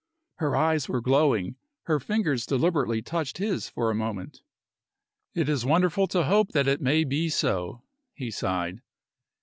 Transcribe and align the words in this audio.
Her 0.37 0.55
eyes 0.55 0.89
were 0.89 0.99
glowing. 0.99 1.57
Her 1.83 1.99
fingers 1.99 2.47
deliberately 2.47 3.03
touched 3.03 3.37
his 3.37 3.69
for 3.69 3.91
a 3.91 3.93
moment. 3.93 4.41
"It 5.35 5.47
is 5.47 5.63
wonderful 5.63 6.07
to 6.07 6.23
hope 6.23 6.53
that 6.53 6.67
it 6.67 6.81
may 6.81 7.03
be 7.03 7.29
so," 7.29 7.83
he 8.15 8.31
sighed. 8.31 8.81